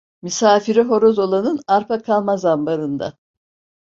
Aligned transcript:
Misafiri 0.21 0.83
horoz 0.87 1.19
olanın, 1.19 1.59
arpa 1.67 2.01
kalmaz 2.01 2.45
ambarında. 2.45 3.13